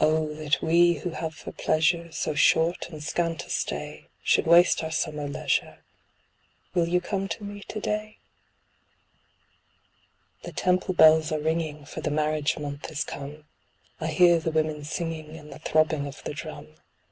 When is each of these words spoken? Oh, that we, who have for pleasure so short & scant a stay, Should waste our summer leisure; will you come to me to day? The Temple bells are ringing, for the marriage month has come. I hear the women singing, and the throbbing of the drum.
Oh, 0.00 0.34
that 0.34 0.60
we, 0.60 0.94
who 0.94 1.10
have 1.10 1.36
for 1.36 1.52
pleasure 1.52 2.10
so 2.10 2.34
short 2.34 2.88
& 2.96 2.98
scant 3.00 3.46
a 3.46 3.48
stay, 3.48 4.08
Should 4.24 4.44
waste 4.44 4.82
our 4.82 4.90
summer 4.90 5.28
leisure; 5.28 5.84
will 6.74 6.88
you 6.88 7.00
come 7.00 7.28
to 7.28 7.44
me 7.44 7.62
to 7.68 7.78
day? 7.78 8.18
The 10.42 10.50
Temple 10.52 10.94
bells 10.94 11.30
are 11.30 11.38
ringing, 11.38 11.84
for 11.84 12.00
the 12.00 12.10
marriage 12.10 12.58
month 12.58 12.86
has 12.88 13.04
come. 13.04 13.44
I 14.00 14.08
hear 14.08 14.40
the 14.40 14.50
women 14.50 14.82
singing, 14.82 15.36
and 15.36 15.52
the 15.52 15.60
throbbing 15.60 16.08
of 16.08 16.24
the 16.24 16.34
drum. 16.34 16.74